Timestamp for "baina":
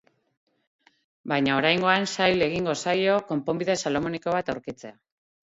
1.31-1.57